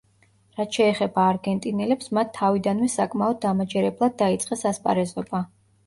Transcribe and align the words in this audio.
რაც 0.59 0.79
შეეხება 0.79 1.25
არგენტინელებს, 1.33 2.11
მათ 2.19 2.33
თავიდანვე 2.39 2.91
საკმაოდ 2.97 3.41
დამაჯერებლად 3.47 4.21
დაიწყეს 4.27 4.71
ასპარეზობა. 4.75 5.49